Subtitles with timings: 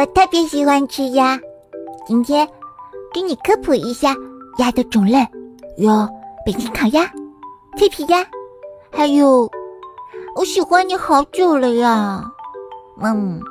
[0.00, 1.38] 我特别喜欢吃鸭。
[2.06, 2.48] 今天
[3.12, 4.16] 给你科普一下
[4.56, 5.18] 鸭的种类
[5.76, 6.08] 有
[6.42, 7.04] 北京烤鸭
[7.76, 8.26] 脆皮鸭
[8.90, 9.46] 还有
[10.36, 12.24] 我喜欢你好久了呀。
[13.02, 13.42] 嗯